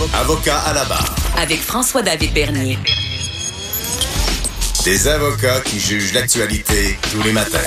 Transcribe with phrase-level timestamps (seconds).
[0.00, 1.14] Avocat à la barre.
[1.36, 2.78] Avec François-David Bernier.
[4.82, 7.58] Des avocats qui jugent l'actualité tous les matins.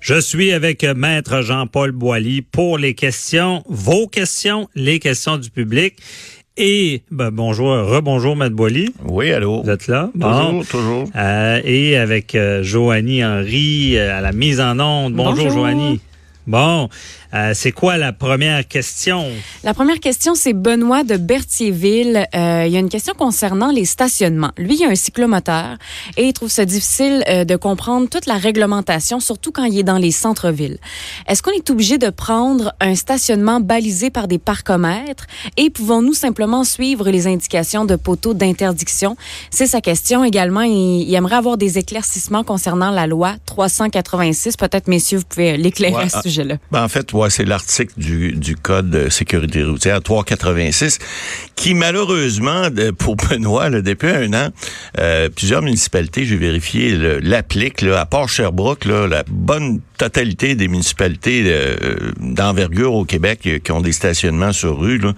[0.00, 5.98] Je suis avec Maître Jean-Paul Boilly pour les questions, vos questions, les questions du public.
[6.56, 8.92] Et ben, bonjour, rebonjour Maître Boilly.
[9.04, 9.62] Oui, allô.
[9.62, 10.10] Vous êtes là?
[10.20, 11.10] Toujours, toujours.
[11.14, 15.14] Euh, et avec euh, Joanie Henry euh, à la mise en onde.
[15.14, 15.50] Bonjour, Bonjour.
[15.52, 16.00] Joanie.
[16.46, 16.90] Bon,
[17.34, 19.26] euh, c'est quoi la première question?
[19.64, 22.26] La première question, c'est Benoît de Berthierville.
[22.34, 24.52] Euh, il y a une question concernant les stationnements.
[24.56, 25.76] Lui, il a un cyclomoteur
[26.16, 29.82] et il trouve ça difficile euh, de comprendre toute la réglementation, surtout quand il est
[29.82, 30.78] dans les centres-villes.
[31.26, 36.62] Est-ce qu'on est obligé de prendre un stationnement balisé par des parcomètres et pouvons-nous simplement
[36.62, 39.16] suivre les indications de poteaux d'interdiction?
[39.50, 40.62] C'est sa question également.
[40.62, 44.56] Il, il aimerait avoir des éclaircissements concernant la loi 386.
[44.56, 46.56] Peut-être, messieurs, vous pouvez l'éclairer Ouais, à ce ah, sujet-là.
[46.70, 50.98] Ben, en fait, ouais, c'est l'article du, du Code de sécurité routière 386
[51.56, 54.48] qui, malheureusement, pour Benoît, là, depuis un an,
[54.98, 57.82] euh, plusieurs municipalités, j'ai vérifié, l'appliquent.
[57.82, 63.72] À part Sherbrooke, là, la bonne totalité des municipalités euh, d'envergure au Québec euh, qui
[63.72, 64.98] ont des stationnements sur rue.
[64.98, 65.12] Là.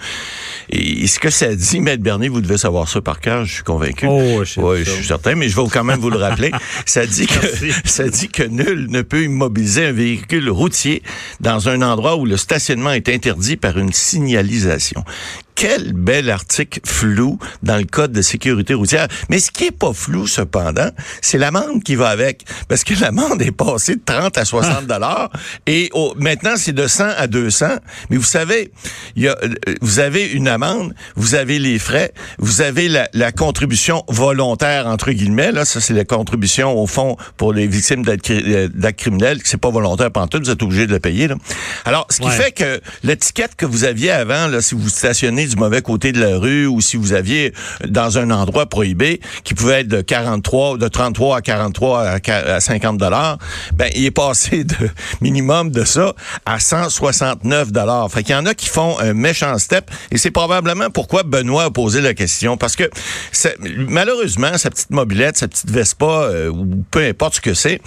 [0.70, 3.62] Et, ce que ça dit, Maître Bernier, vous devez savoir ça par cœur, je suis
[3.62, 4.06] convaincu.
[4.08, 6.50] Oh, je Ouais, je suis certain, mais je vais quand même vous le rappeler.
[6.84, 7.68] Ça dit Merci.
[7.68, 11.02] que ça dit que nul ne peut immobiliser un véhicule routier
[11.41, 15.02] dans un endroit où le stationnement est interdit par une signalisation.
[15.56, 19.08] Quel bel article flou dans le code de sécurité routière.
[19.30, 20.90] Mais ce qui est pas flou, cependant,
[21.22, 22.44] c'est l'amende qui va avec.
[22.69, 25.31] Parce que l'amende est passée de 30 à 60 dollars
[25.66, 27.66] et au- maintenant, c'est de 100 à 200.
[28.10, 28.70] Mais vous savez,
[29.16, 29.48] il y a, euh,
[29.81, 35.10] vous avez une amende, vous avez les frais, vous avez la, la contribution volontaire, entre
[35.10, 35.52] guillemets.
[35.52, 39.41] Là, ça, c'est la contribution, au fond, pour les victimes d'actes euh, d'actes criminels.
[39.44, 41.28] C'est pas volontaire pantoute, vous êtes obligé de le payer.
[41.28, 41.36] Là.
[41.86, 42.32] Alors, ce qui Ouais.
[42.36, 46.20] fait que l'étiquette que vous aviez avant, là, si vous stationnez du mauvais côté de
[46.20, 47.52] la rue ou si vous aviez
[47.88, 52.54] dans un endroit prohibé qui pouvait être de 43, de 33 à 43 à, qua-
[52.54, 53.38] à 50 dollars,
[53.74, 54.74] ben il est passé de
[55.20, 56.14] minimum de ça
[56.44, 58.10] à 169 dollars.
[58.10, 61.64] Fait qu'il y en a qui font un méchant step et c'est probablement pourquoi Benoît
[61.64, 62.84] a posé la question parce que
[63.88, 67.80] malheureusement sa petite mobilette, sa petite Vespa euh, ou peu importe ce que c'est,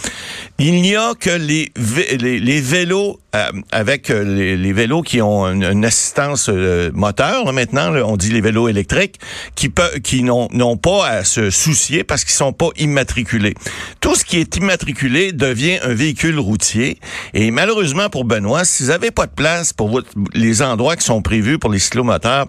[0.58, 1.72] il n'y a que les
[2.20, 8.18] les, vélos euh, avec euh, les, vélos qui ont une, assistance euh, moteur maintenant, on
[8.18, 9.20] dit les vélos électriques,
[9.56, 9.72] qui
[10.04, 13.54] qui n'ont pas à se soucier parce qu'ils sont pas immatriculés.
[14.02, 17.00] Tout ce qui est immatriculé devient un véhicule routier.
[17.34, 20.02] Et malheureusement pour Benoît, si vous n'avez pas de place pour
[20.34, 22.48] les endroits qui sont prévus pour les cyclomoteurs,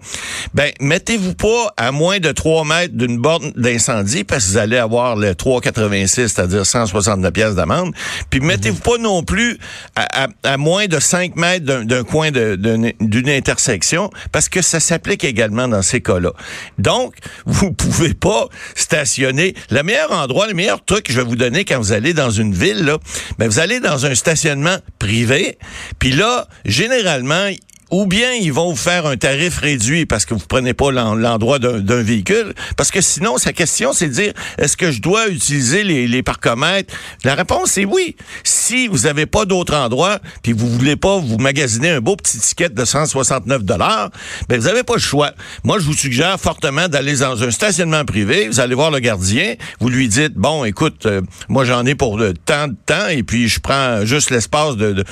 [0.54, 4.76] ben mettez-vous pas à moins de 3 mètres d'une borne d'incendie parce que vous allez
[4.78, 7.92] avoir le 3,86, c'est-à-dire 169 pièces d'amende.
[8.30, 9.58] Puis mettez-vous pas non plus
[9.96, 15.82] à, moins de 5 mètres d'un- coin d'une intersection parce que ça s'applique également dans
[15.82, 16.32] ces cas-là.
[16.78, 17.14] Donc,
[17.46, 19.54] vous pouvez pas stationner.
[19.70, 22.30] Le meilleur endroit, le meilleur truc que je vais vous donner quand vous allez dans
[22.30, 22.98] une ville, là,
[23.38, 25.58] ben vous allez dans un stationnement privé.
[26.00, 27.50] Puis là, généralement,
[27.90, 31.14] ou bien ils vont vous faire un tarif réduit parce que vous prenez pas l'en-
[31.14, 32.54] l'endroit d'un véhicule.
[32.76, 36.22] Parce que sinon, sa question, c'est de dire, est-ce que je dois utiliser les, les
[36.22, 36.94] parcomètres?
[37.24, 38.16] La réponse est oui.
[38.44, 42.38] Si vous n'avez pas d'autre endroit, puis vous voulez pas vous magasiner un beau petit
[42.38, 44.10] ticket de 169 dollars,
[44.48, 45.32] ben vous n'avez pas le choix.
[45.64, 48.48] Moi, je vous suggère fortement d'aller dans un stationnement privé.
[48.48, 49.54] Vous allez voir le gardien.
[49.80, 53.22] Vous lui dites, bon, écoute, euh, moi j'en ai pour le temps de temps et
[53.22, 55.04] puis je prends juste l'espace de, de-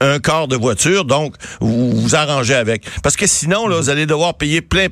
[0.00, 1.04] un quart de voiture.
[1.04, 2.84] Donc, vous vous arrangez avec.
[3.02, 4.86] Parce que sinon, là, vous allez devoir payer plein,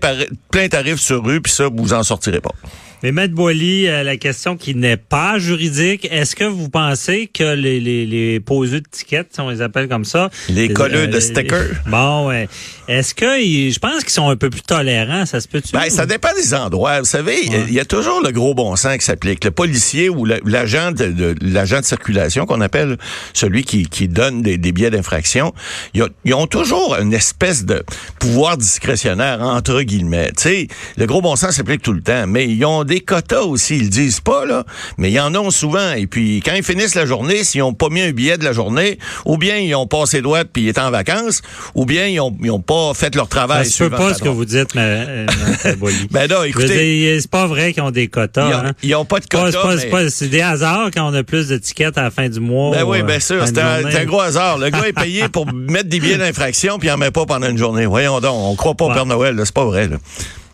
[0.51, 2.53] plein tarif sur rue, puis ça, vous en sortirez pas.
[3.03, 7.55] Mais Maître Boily, euh, la question qui n'est pas juridique, est-ce que vous pensez que
[7.55, 10.31] les, les, les poseux de tickets, si on les appelle comme ça...
[10.49, 11.67] Les colleux de euh, stickers.
[11.87, 12.49] Bon, ouais.
[12.87, 15.73] Est-ce que, ils- je pense qu'ils sont un peu plus tolérants, ça se peut-tu?
[15.73, 17.01] Ben, ça dépend des endroits.
[17.01, 19.45] Vous savez, il y a toujours le gros bon sens qui s'applique.
[19.45, 22.99] Le policier ou l'agent de, de- l'agent de circulation qu'on appelle
[23.33, 25.53] celui qui, qui donne des, des billets d'infraction,
[25.95, 27.83] ils ont, ils ont toujours une espèce de
[28.21, 30.29] pouvoir discrétionnaire entre guillemets.
[30.37, 33.43] Tu sais, le gros bon sens s'applique tout le temps, mais ils ont des quotas
[33.43, 33.77] aussi.
[33.77, 34.65] Ils disent pas, là,
[34.99, 35.93] mais ils en ont souvent.
[35.93, 38.53] Et puis, quand ils finissent la journée, s'ils ont pas mis un billet de la
[38.53, 41.43] journée, ou bien ils ont passé droite puis ils étaient en vacances,
[41.75, 43.67] ou bien ils ont, ils ont pas fait leur travail.
[43.67, 45.27] Se peut suivant pas ce que vous dites, mais euh.
[46.11, 48.73] Ben non, Je écoutez, c'est pas vrai qu'ils ont des quotas.
[48.83, 49.05] ils ont, hein.
[49.05, 49.79] pas de quotas.
[50.11, 52.77] c'est mais- des hasards quand on a plus d'étiquettes à la fin du mois.
[52.77, 53.47] Ben oui, ou, bien euh, sûr.
[53.47, 54.59] C'est un, gros hasard.
[54.59, 57.49] Le gars est payé pour mettre des billets d'infraction, puis il en met pas pendant
[57.49, 57.87] une journée.
[57.87, 58.93] Voyons donc, on croit pas au.
[58.93, 59.89] Père Noël, c'est pas vrai.
[59.89, 59.97] Là.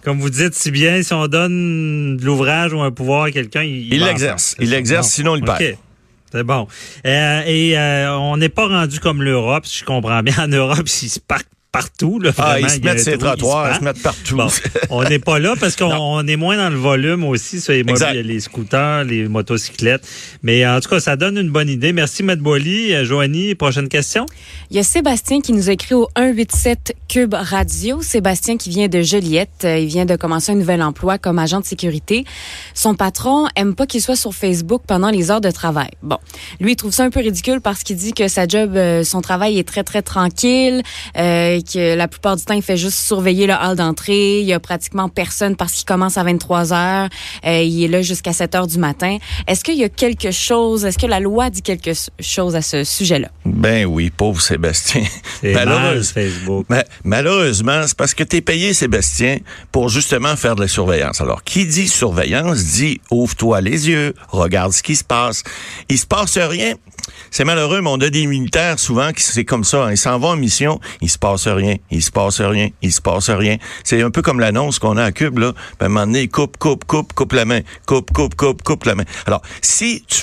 [0.09, 3.63] Comme vous dites si bien, si on donne de l'ouvrage ou un pouvoir à quelqu'un,
[3.63, 4.57] il, l'exerce.
[4.59, 5.59] Il l'exerce, sinon il OK.
[5.59, 5.77] perd.
[6.33, 6.67] C'est bon.
[7.05, 10.33] Euh, et euh, on n'est pas rendu comme l'Europe, si je comprends bien.
[10.39, 12.19] En Europe, ils se partent partout.
[12.19, 12.67] Là, Ah, vraiment.
[12.67, 14.37] ils se mettent trou, trottoirs, ils se mettent partout.
[14.37, 14.49] Bon,
[14.91, 17.83] on n'est pas là parce qu'on on est moins dans le volume aussi sur les,
[17.85, 18.13] mobi- Exact.
[18.15, 20.07] les scooters, les motocyclettes.
[20.43, 21.93] Mais en tout cas, ça donne une bonne idée.
[21.93, 22.95] Merci, Matt Boily.
[22.95, 24.27] Euh, Joanie, prochaine question?
[24.71, 28.03] Il y a Sébastien qui nous écrit au 187 Cube Radio.
[28.03, 29.65] Sébastien qui vient de Joliette.
[29.65, 32.25] Euh, Il vient de commencer un nouvel emploi comme agent de sécurité.
[32.75, 35.91] Son patron aime pas qu'il soit sur Facebook pendant les heures de travail.
[36.03, 36.19] Bon,
[36.61, 39.21] lui il trouve ça un peu ridicule parce qu'il dit que sa job, euh, son
[39.21, 40.83] travail est très très tranquille,
[41.17, 44.41] euh, que la plupart du temps il fait juste surveiller le hall d'entrée.
[44.41, 47.09] Il y a pratiquement personne parce qu'il commence à 23 heures.
[47.47, 49.19] Euh, il est là jusqu'à 7 heures du matin.
[49.47, 51.91] Est-ce qu'il y a quelque chose, est-ce que la loi dit quelque
[52.21, 53.29] chose à ce sujet-là?
[53.45, 55.03] Ben oui, pauvre Sébastien.
[55.43, 56.67] Malheureuse- Facebook.
[56.69, 59.39] Ma- malheureusement, c'est parce que tu es payé, Sébastien,
[59.73, 61.21] pour justement faire de la surveillance.
[61.21, 65.43] Alors, qui dit surveillance dit ouvre-toi les yeux, regarde ce qui se passe.
[65.89, 66.75] Il se passe rien.
[67.31, 69.85] C'est malheureux, mais on a des militaires souvent qui c'est comme ça.
[69.87, 69.91] hein.
[69.93, 73.01] Ils s'en vont en mission, il se passe rien, il se passe rien, il se
[73.01, 73.57] passe rien.
[73.85, 75.53] C'est un peu comme l'annonce qu'on a à Cube, là.
[75.53, 77.61] Puis à un moment donné, coupe, coupe, coupe, coupe la main.
[77.87, 79.05] Coupe, coupe, coupe, coupe la main.
[79.27, 80.23] Alors, si tu,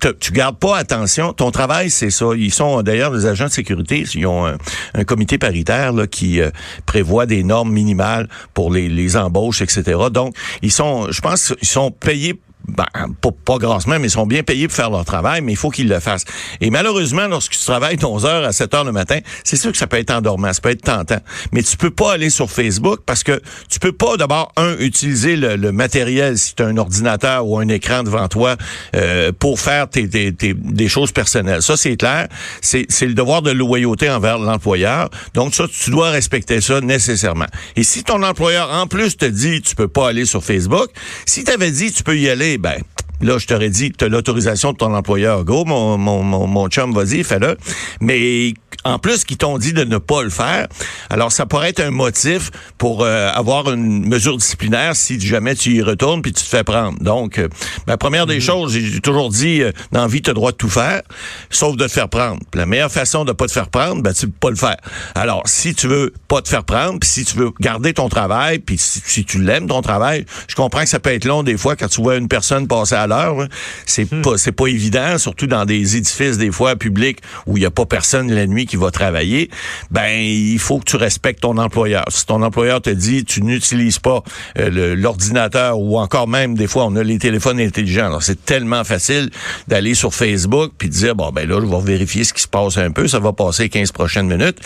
[0.00, 2.26] tu, tu gardes pas attention, ton travail, c'est ça.
[2.36, 4.56] Ils sont, d'ailleurs, les agents de sécurité, ils ont un,
[4.94, 6.50] un comité paritaire, là, qui euh,
[6.86, 9.98] prévoit des normes minimales pour les, les embauches, etc.
[10.12, 12.38] Donc, ils sont, je pense, ils sont payés
[12.68, 12.86] ben,
[13.20, 15.70] pas, pas grassement, mais ils sont bien payés pour faire leur travail, mais il faut
[15.70, 16.24] qu'ils le fassent.
[16.60, 19.72] Et malheureusement, lorsque tu travailles de 11 heures à 7 heures le matin, c'est sûr
[19.72, 21.20] que ça peut être endormant, ça peut être tentant.
[21.52, 25.36] Mais tu peux pas aller sur Facebook parce que tu peux pas d'abord, un, utiliser
[25.36, 28.56] le, le matériel si tu as un ordinateur ou un écran devant toi
[28.94, 31.62] euh, pour faire tes, tes- tes- des choses personnelles.
[31.62, 32.28] Ça, c'est clair.
[32.60, 35.10] C'est le devoir de loyauté envers l'employeur.
[35.34, 37.46] Donc, ça, tu dois respecter ça nécessairement.
[37.76, 40.88] Et si ton employeur, en plus, te dit tu peux pas aller sur Facebook,
[41.26, 42.82] si tu avais dit tu peux y aller, ben
[43.20, 45.44] Là, je t'aurais dit, tu as l'autorisation de ton employeur.
[45.44, 47.56] Go, mon, mon, mon, mon chum, vas-y, fais-le.
[48.00, 50.66] Mais en plus, qu'ils t'ont dit de ne pas le faire,
[51.10, 55.74] alors ça pourrait être un motif pour euh, avoir une mesure disciplinaire si jamais tu
[55.74, 56.98] y retournes puis tu te fais prendre.
[57.00, 57.48] Donc, euh,
[57.86, 60.52] la première des choses, j'ai toujours dit, euh, dans la vie, tu as le droit
[60.52, 61.02] de tout faire,
[61.50, 62.40] sauf de te faire prendre.
[62.50, 64.76] Puis la meilleure façon de pas te faire prendre, ben, tu peux pas le faire.
[65.14, 68.60] Alors, si tu veux pas te faire prendre, puis si tu veux garder ton travail,
[68.60, 71.58] puis si, si tu l'aimes, ton travail, je comprends que ça peut être long des
[71.58, 73.36] fois quand tu vois une personne passer à l'heure.
[73.36, 73.48] là.
[73.86, 77.66] C'est pas c'est pas évident, surtout dans des édifices des fois publics où il y
[77.66, 79.50] a pas personne la nuit qui va travailler.
[79.90, 82.04] Ben il faut que tu respectes ton employeur.
[82.08, 84.22] Si ton employeur te dit tu n'utilises pas
[84.58, 88.06] euh, l'ordinateur ou encore même des fois on a les téléphones intelligents.
[88.06, 89.30] Alors c'est tellement facile
[89.68, 92.48] d'aller sur Facebook puis de dire bon ben là je vais vérifier ce qui se
[92.48, 94.58] passe un peu, ça va passer 15 prochaines minutes.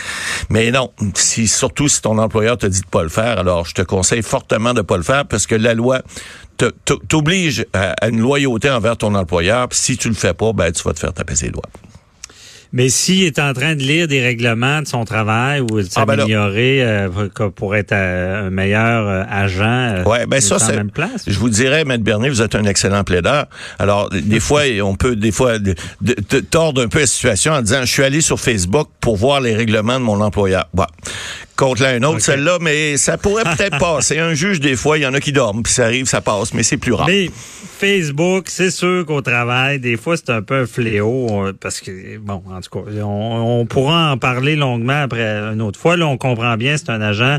[0.50, 3.75] Mais non, si surtout si ton employeur te dit de pas le faire, alors je
[3.75, 6.02] te conseille fortement de pas le faire parce que la loi
[7.08, 9.69] t'oblige à, à une loyauté envers ton employeur.
[9.69, 11.62] Puis si tu le fais pas, ben tu vas te faire taper ses doigts.
[12.76, 16.04] Mais s'il est en train de lire des règlements de son travail ou de Ah,
[16.04, 17.08] ben s'améliorer euh,
[17.54, 20.75] pour- être euh, un meilleur euh, agent, Ouais, ben ça c'est.
[20.75, 21.23] même place.
[21.28, 23.47] Je vous dirais, Maître Bernier, vous êtes un excellent plaideur.
[23.78, 27.52] Alors, des fois, on peut des fois de- de- de- tordre un peu la situation
[27.52, 30.66] en disant, je suis allé sur Facebook pour voir les règlements de mon employeur.
[30.75, 30.87] Bon.
[31.56, 34.18] Contre l'un autre, celle-là, mais ça pourrait peut-être passer.
[34.18, 36.52] Un juge, des fois, il y en a qui dorment, puis ça arrive, ça passe,
[36.52, 37.06] mais c'est plus rare.
[37.06, 37.30] Mais
[37.78, 42.18] Facebook, c'est sûr qu'au travail, des fois, c'est un peu un fléau euh, parce que,
[42.18, 45.96] bon, en tout cas, on, on pourra en parler longuement après une autre fois.
[45.96, 47.38] Là, on comprend bien, c'est un agent.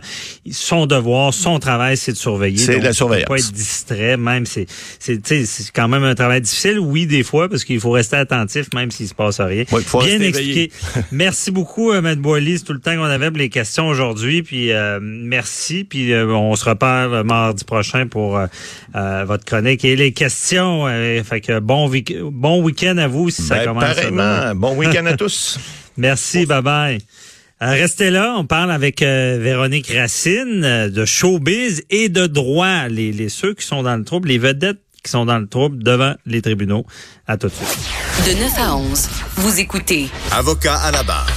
[0.50, 2.58] Son devoir, son travail, c'est de surveiller.
[2.58, 3.28] C'est la faut surveillance.
[3.28, 4.66] Pas être distrait, même c'est,
[5.00, 6.80] c'est, tu sais, c'est quand même un travail difficile.
[6.80, 9.66] Oui, des fois, parce qu'il faut rester attentif, même s'il se passe rien.
[9.68, 10.72] Faut bien expliqué.
[11.12, 12.60] merci beaucoup, euh, Matt Boily.
[12.60, 14.05] C'est tout le temps qu'on avait pour les questions aujourd'hui.
[14.14, 15.84] Puis euh, merci.
[15.84, 20.86] Puis euh, on se repart euh, mardi prochain pour euh, votre chronique et les questions.
[20.88, 21.90] Euh, fait que bon,
[22.32, 23.84] bon week-end à vous si ça Ben, commence.
[23.84, 24.56] pareillement.
[24.56, 25.60] Bon week-end à tous.
[25.98, 26.98] Merci, bye bye.
[27.62, 33.14] Restez là, on parle avec euh, Véronique Racine euh, de showbiz et de droit, les,
[33.14, 36.16] les ceux qui sont dans le trouble, les vedettes qui sont dans le trouble devant
[36.26, 36.86] les tribunaux.
[37.28, 37.80] À tout de suite.
[38.28, 41.28] De 9 à 11, vous écoutez Avocat à la barre.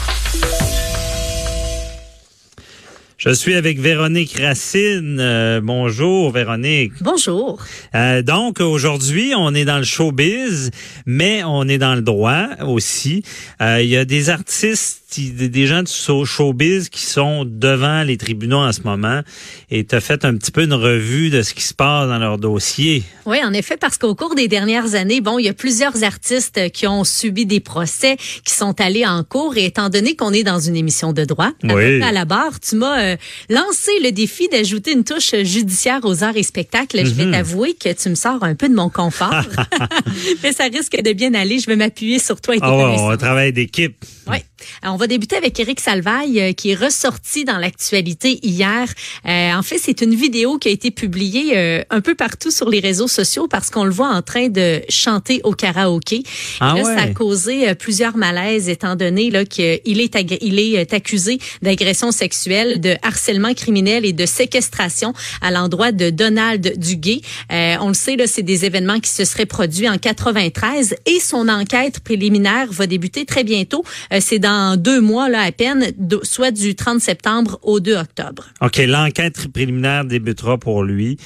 [3.18, 5.18] Je suis avec Véronique Racine.
[5.18, 6.92] Euh, bonjour, Véronique.
[7.00, 7.58] Bonjour.
[7.96, 10.70] Euh, donc, aujourd'hui, on est dans le showbiz,
[11.04, 13.24] mais on est dans le droit aussi.
[13.60, 15.90] Euh, Il y a des artistes, des gens du
[16.26, 19.22] showbiz qui sont devant les tribunaux en ce moment
[19.70, 22.18] et tu as fait un petit peu une revue de ce qui se passe dans
[22.18, 23.02] leur dossier.
[23.24, 26.70] Oui, en effet, parce qu'au cours des dernières années, bon, il y a plusieurs artistes
[26.72, 30.44] qui ont subi des procès, qui sont allés en cours et étant donné qu'on est
[30.44, 32.02] dans une émission de droit, Oui.
[32.02, 33.16] à la barre, tu m'as euh,
[33.48, 37.04] lancé le défi d'ajouter une touche judiciaire aux arts et spectacles.
[37.06, 37.16] Je Mhm.
[37.16, 39.30] vais t'avouer que tu me sors un peu de mon confort,
[40.42, 41.58] mais ça risque de bien aller.
[41.58, 43.96] Je vais m'appuyer sur toi et tes ouais, on travaille d'équipe.
[44.30, 44.38] Oui.
[44.82, 48.88] Alors, on va débuter avec Éric Salvaille, euh, qui est ressorti dans l'actualité hier.
[49.26, 52.68] Euh, en fait, c'est une vidéo qui a été publiée euh, un peu partout sur
[52.68, 56.22] les réseaux sociaux parce qu'on le voit en train de chanter au karaoké.
[56.60, 56.96] Ah là, ouais.
[56.96, 60.08] ça a causé euh, plusieurs malaises étant donné là qu'il est
[60.40, 66.10] il est euh, accusé d'agression sexuelle, de harcèlement criminel et de séquestration à l'endroit de
[66.10, 67.20] Donald Duguay.
[67.52, 71.20] Euh, on le sait là, c'est des événements qui se seraient produits en 93 et
[71.20, 73.84] son enquête préliminaire va débuter très bientôt.
[74.12, 78.46] Euh, c'est dans deux mois là à peine, soit du 30 septembre au 2 octobre.
[78.60, 81.16] OK, l'enquête préliminaire débutera pour lui.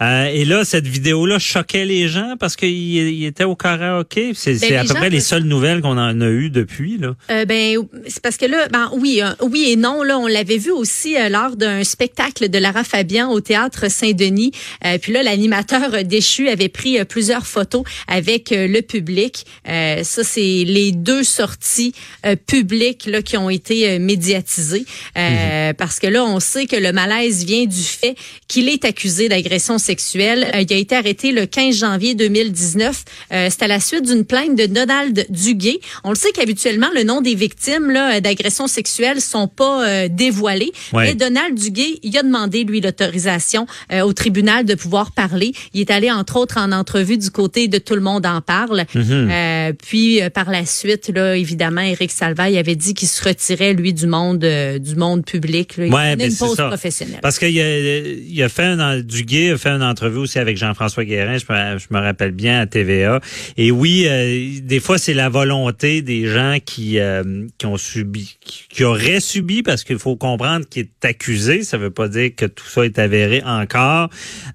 [0.00, 4.32] Euh, et là, cette vidéo-là choquait les gens parce qu'il il était au karaoké.
[4.34, 6.98] C'est c'est Ben, à peu près les seules nouvelles qu'on en a eues depuis.
[6.98, 7.14] Là.
[7.30, 10.58] Euh, ben c'est parce que là ben oui euh, oui et non là on l'avait
[10.58, 14.52] vu aussi lors d'un spectacle de Lara Fabian au théâtre Saint-Denis
[15.00, 21.22] puis là l'animateur déchu avait pris plusieurs photos avec le public ça c'est les deux
[21.22, 21.94] sorties
[22.26, 22.36] euh,
[23.06, 24.84] là qui ont été euh, médiatisées
[25.16, 28.14] Euh, parce que là on sait que le malaise vient du fait
[28.48, 33.48] qu'il est accusé d'agression sexuelle Euh, il a été arrêté le 15 janvier 2019 Euh,
[33.50, 37.20] c'est à la suite d'une plainte de Donald Duguay on le sait qu'habituellement, le nom
[37.20, 40.72] des victimes d'agressions sexuelles sont pas dévoilés.
[40.92, 41.06] Ouais.
[41.06, 45.52] Mais Donald Duguay, il a demandé, lui, l'autorisation au tribunal de pouvoir parler.
[45.74, 48.84] Il est allé, entre autres, en entrevue du côté de Tout le monde en parle.
[48.94, 49.74] Mhm.
[49.86, 54.06] Puis, par la suite, là, évidemment, Éric Salvaille avait dit qu'il se retirait, lui, du
[54.06, 55.76] monde euh, du monde public.
[55.76, 55.86] Là.
[55.86, 56.68] Il Ouais, ben, une pause ça.
[56.68, 57.20] professionnelle.
[57.22, 61.04] Parce qu'il a, il a fait un, Duguay a fait une entrevue aussi avec Jean-François
[61.04, 63.20] Guérin, je me, je me rappelle bien à TVA.
[63.56, 68.36] Et oui, euh, des fois c'est la volonté des gens qui euh, qui ont subi,
[68.40, 71.62] qui, qui auraient subi, parce qu'il faut comprendre qu'il est accusé.
[71.62, 74.08] Ça veut pas dire que tout ça est avéré encore,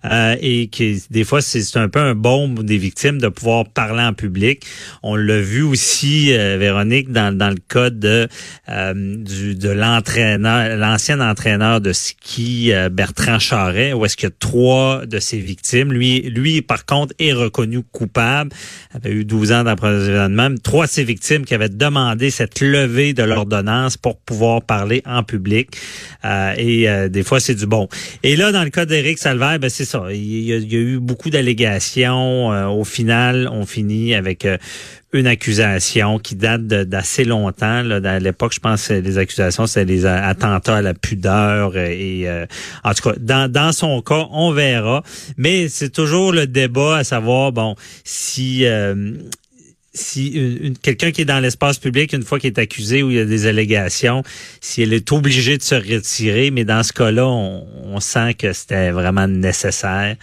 [0.06, 4.04] euh, et que des fois c'est un peu un baume des victimes de pouvoir parler
[4.04, 4.64] en public.
[5.04, 8.28] On l'a vu aussi, euh, Véronique, dans, dans le cas de
[8.70, 15.06] euh, du, de l'entraîneur, l'ancien entraîneur de ski euh, Bertrand Charret, où est-ce a trois
[15.06, 15.92] de ses victimes.
[15.92, 18.52] Lui, lui par contre, est reconnu coupable.
[18.94, 20.50] avait eu 12 ans d'emprisonnement.
[20.64, 25.24] Trois de ses victimes qui avaient demandé cette levée de l'ordonnance pour pouvoir parler en
[25.24, 25.76] public.
[26.26, 27.88] Euh, et euh, des fois, c'est du bon.
[28.24, 30.06] Et là, dans le cas d'Éric Salvaire, ben c'est ça.
[30.12, 32.52] Il y, a, il y a eu beaucoup d'allégations.
[32.52, 34.58] Euh, au final, on finit avec euh,
[35.18, 37.82] une accusation qui date d'assez longtemps.
[37.84, 41.74] Là, à l'époque, je pense que les accusations, c'est les attentats à la pudeur.
[41.76, 42.46] euh, Et euh,
[42.84, 45.04] en tout cas, dans, dans son cas, on verra.
[45.38, 49.14] Mais c'est toujours le débat à savoir, bon, si euh,
[49.94, 53.20] si quelqu'un qui est dans l'espace public, une fois qu'il est accusé ou il y
[53.20, 54.22] a des allégations,
[54.62, 58.54] si elle est obligée de se retirer, mais dans ce cas-là, on, on sent que
[58.54, 60.16] c'était vraiment nécessaire,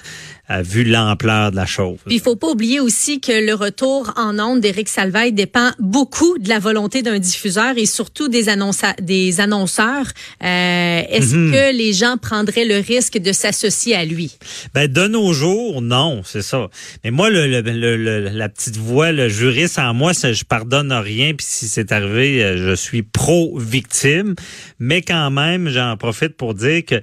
[0.49, 1.99] vu l'ampleur de la chose.
[2.09, 6.49] Il faut pas oublier aussi que le retour en ondes d'Éric Salvaille dépend beaucoup de
[6.49, 10.07] la volonté d'un diffuseur et surtout des, annonceurs.
[10.43, 11.53] Euh, Est-ce Mhm.
[11.53, 14.37] que les gens prendraient le risque de s'associer à lui?
[14.75, 16.69] Ben de nos jours, non, c'est ça.
[17.05, 20.93] Mais moi, le, le- le- la petite voix, le juriste en moi, ça, je pardonne
[20.93, 21.33] rien.
[21.35, 24.35] Puis si c'est arrivé, euh, je suis pro-victime.
[24.79, 27.01] Mais quand même, j'en profite pour dire que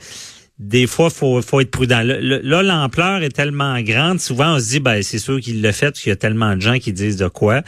[0.63, 2.01] des fois, faut faut être prudent.
[2.03, 4.19] Le- le- Là, l'ampleur est tellement grande.
[4.19, 6.55] Souvent, on se dit, ben c'est sûr qu'il l'a fait parce qu'il y a tellement
[6.55, 7.61] de gens qui disent de quoi.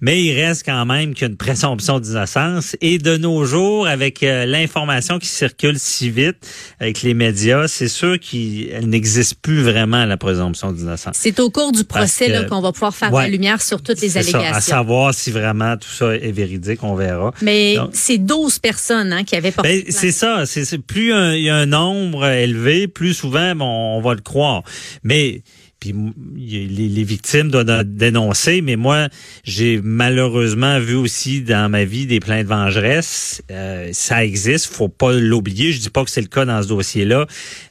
[0.00, 2.76] Mais il reste quand même qu'il y a une présomption d'innocence.
[2.80, 6.36] Et de nos jours, avec euh, l'information qui circule si vite
[6.78, 11.16] avec les médias, c'est sûr qu'elle n'existe plus vraiment la présomption d'innocence.
[11.18, 13.24] C'est au cours du procès qu'on va pouvoir faire Ouais.
[13.24, 14.60] la lumière sur toutes les ça, à allégations.
[14.60, 17.32] savoir si vraiment tout ça est véridique, on verra.
[17.42, 20.44] Mais c'est 12 personnes hein, qui avaient porté Ben, c'est ça.
[20.46, 24.62] C'est plus il y a un nombre élevé, plus souvent on va le croire.
[25.02, 25.42] Mais
[25.80, 25.94] puis
[26.34, 29.08] les, victimes doivent dénoncer, mais moi
[29.44, 33.42] j'ai malheureusement vu aussi dans ma vie des plaintes vengeresses.
[33.50, 35.72] Euh, ça existe, faut pas l'oublier.
[35.72, 37.26] Je dis pas que c'est le cas dans ce dossier-là,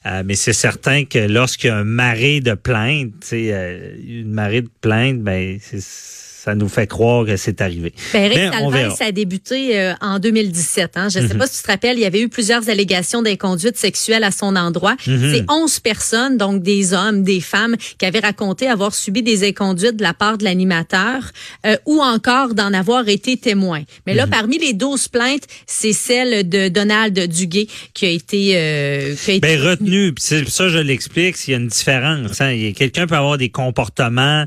[0.05, 4.61] euh, mais c'est certain que lorsqu'il y a un marée de plaintes, euh, une marée
[4.61, 5.81] de plaintes, ben c'est
[6.45, 7.91] ça nous fait croire que c'est arrivé.
[8.13, 8.51] Ben, Eric
[8.95, 10.91] ça a débuté euh, en 2017.
[10.95, 11.09] Hein.
[11.09, 11.31] Je ne Mhm.
[11.31, 14.29] sais pas si tu te rappelles, il y avait eu plusieurs allégations d'inconduite sexuelle à
[14.31, 14.95] son endroit.
[15.07, 15.31] Mhm.
[15.33, 19.95] C'est 11 personnes, donc des hommes, des femmes, qui avaient raconté avoir subi des inconduites
[19.97, 21.31] de la part de l'animateur
[21.65, 23.81] euh, ou encore d'en avoir été témoin.
[24.05, 24.17] Mais Mhm.
[24.19, 28.51] là, parmi les 12 plaintes, c'est celle de Donald Duguay qui a été...
[28.55, 32.39] euh, qui a été Ben, retenu, puis ça je l'explique, s'il y a une différence.
[32.39, 32.71] Hein.
[32.75, 34.45] Quelqu'un peut avoir des comportements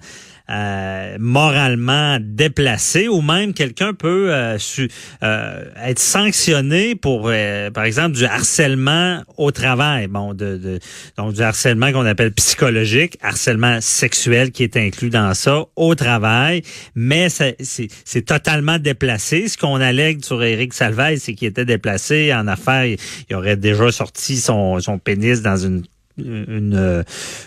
[0.51, 4.89] euh, moralement déplacés ou même quelqu'un peut euh, su-
[5.23, 10.07] euh, être sanctionné pour, euh, par exemple, du harcèlement au travail.
[10.09, 10.79] Bon, de, de-
[11.17, 16.63] donc du harcèlement qu'on appelle psychologique, harcèlement sexuel qui est inclus dans ça au travail,
[16.95, 19.49] mais c'est totalement déplacé.
[19.49, 22.85] Ce qu'on allègue sur Éric Salvaille, c'est qu'il était déplacé en affaires.
[22.87, 22.97] Il,
[23.29, 25.83] il aurait déjà sorti son, son pénis dans une
[26.19, 27.03] une, euh,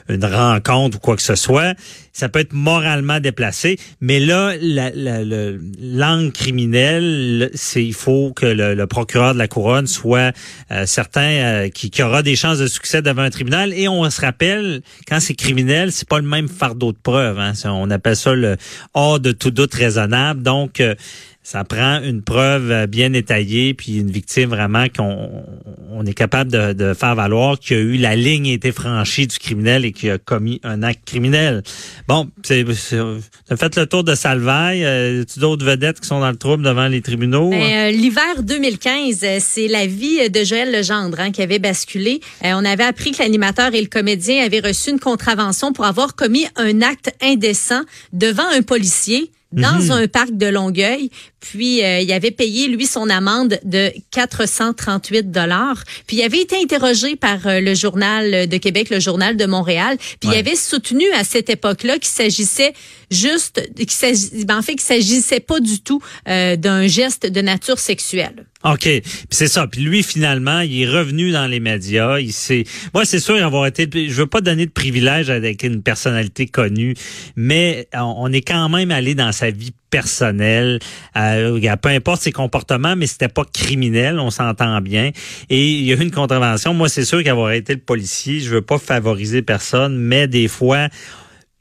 [0.10, 1.76] une rencontre ou quoi que ce soit,
[2.14, 8.34] ça peut être moralement déplacé, mais là, la, la- le- l'angle criminel, c'est il faut
[8.34, 10.34] que le, procureur de la couronne soit
[10.72, 13.74] euh, certain euh, qu'il aura des chances de succès devant un tribunal.
[13.74, 17.40] Et on se rappelle, quand c'est criminel, c'est pas le même fardeau de preuve.
[17.40, 17.54] Hein.
[17.66, 18.58] On appelle ça le
[18.94, 20.44] hors de tout doute raisonnable.
[20.44, 20.96] Donc euh,
[21.44, 25.44] ça prend une preuve euh, bien étayée, puis une victime vraiment qu'on
[25.92, 29.28] on est capable de, faire valoir qu'il y a eu la ligne a été franchie
[29.28, 31.64] du criminel et qu'il a commis un acte criminel.
[32.08, 34.84] Bon, c'est, fait le tour de Salvaille.
[34.84, 37.50] Euh, tu d'autres vedettes qui sont dans le trouble devant les tribunaux?
[37.50, 42.22] Ben, euh, L'hiver 2015, euh, c'est la vie de Joël Legendre hein, qui avait basculé.
[42.44, 46.46] On avait appris que l'animateur et le comédien avaient reçu une contravention pour avoir commis
[46.56, 47.82] un acte indécent
[48.14, 51.10] devant un policier dans un parc de Longueuil.
[51.40, 55.84] Puis euh, il avait payé lui son amende de 438 dollars.
[56.08, 59.98] Puis il avait été interrogé par euh, le journal de Québec, le journal de Montréal.
[60.20, 60.36] Puis Ouais.
[60.36, 62.74] il avait soutenu à cette époque-là qu'il s'agissait
[63.10, 67.42] juste, qu'il s'agit- ben, en fait, qu'il s'agissait pas du tout euh, d'un geste de
[67.42, 68.46] nature sexuelle.
[68.64, 68.84] OK.
[68.84, 69.68] Puis c'est ça.
[69.68, 72.20] Puis lui, finalement, il est revenu dans les médias.
[72.20, 72.64] Il s'est.
[72.94, 73.90] Moi, c'est sûr avoir été.
[73.94, 76.96] Je veux pas donner de privilège avec une personnalité connue,
[77.36, 80.80] mais on on est quand même allé dans sa vie personnelle.
[81.18, 85.12] Euh, peu importe ses comportements, mais c'était pas criminel, on s'entend bien.
[85.50, 86.74] Et il y a eu une contravention.
[86.74, 90.88] Moi, c'est sûr qu'avoir été le policier, je veux pas favoriser personne, mais des fois.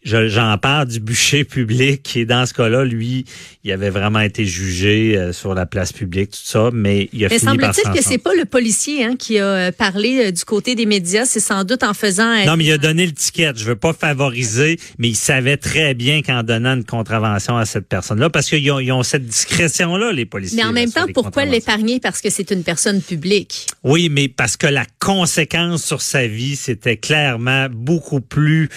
[0.02, 3.24] Je- J'en parle du bûcher public et dans ce cas-là, lui,
[3.64, 7.28] il avait vraiment été jugé euh, sur la place publique, tout ça, mais il a
[7.28, 10.30] Mais fini par semble-t-il que c'est pas le policier hein, qui a euh, parlé euh,
[10.30, 13.12] du côté des médias, c'est sans doute en faisant Non, mais il a donné le
[13.12, 13.52] ticket.
[13.56, 17.86] Je veux pas favoriser, mais il savait très bien qu'en donnant une contravention à cette
[17.88, 20.56] personne-là, parce qu'ils ont, ils ont cette discrétion-là, les policiers.
[20.58, 22.00] Mais en même temps, pourquoi l'épargner?
[22.00, 26.56] Parce que c'est une personne publique Oui, mais parce que la conséquence sur sa vie,
[26.56, 28.68] c'était clairement beaucoup plus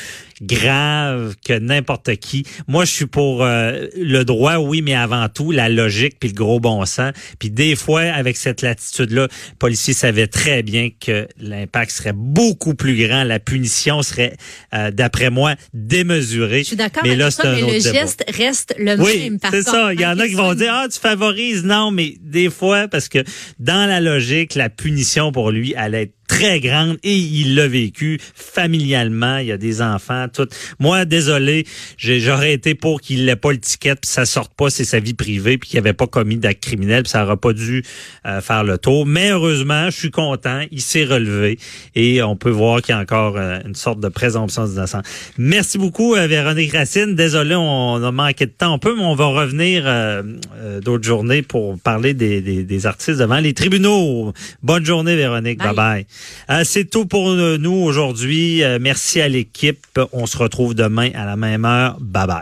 [0.46, 2.46] grave que n'importe qui.
[2.68, 6.36] Moi, je suis pour euh, le droit, oui, mais avant tout, la logique puis le
[6.36, 7.12] gros bon sens.
[7.40, 12.76] Puis des fois, avec cette latitude-là, le policier savait très bien que l'impact serait beaucoup
[12.76, 14.36] plus grand, la punition serait,
[14.74, 16.60] euh, d'après moi, démesurée.
[16.60, 17.80] Je suis d'accord Mais là, ça, le débat.
[17.80, 19.40] geste reste le Oui, même.
[19.52, 19.94] c'est ça.
[19.94, 21.64] Il y en a qui vont dire, ah, tu favorises.
[21.64, 23.20] Non, mais des fois, parce que
[23.60, 28.20] dans la logique, la punition pour lui allait être très grande et il l'a vécu
[28.34, 29.38] familialement.
[29.38, 30.48] Il y a des enfants, tout.
[30.80, 31.66] Moi, désolé,
[31.98, 35.00] j'ai- j'aurais été pour qu'il n'ait pas le ticket puis ça sorte pas, c'est sa
[35.00, 37.84] vie privée puis qu'il n'avait pas commis d'acte criminel puis ça n'aurait pas dû
[38.26, 39.06] euh, faire le tour.
[39.06, 41.60] Mais heureusement, je suis content, il s'est relevé
[41.96, 45.04] et on peut voir qu'il y a encore euh, une sorte de présomption d'innocence.
[45.38, 47.16] Merci beaucoup, euh, Véronique Racine.
[47.16, 50.24] Désolé, on a manqué de temps un peu, mais on va revenir euh,
[50.58, 54.34] euh, d'autres journées pour parler des, des, des artistes devant les tribunaux.
[54.62, 55.60] Bonne journée, Véronique.
[55.60, 55.76] Bye Bye.
[55.76, 56.06] bye.
[56.50, 58.64] Euh, C'est tout pour nous aujourd'hui.
[58.64, 60.00] Euh, merci à l'équipe.
[60.12, 61.98] On se retrouve demain à la même heure.
[62.00, 62.42] Bye bye.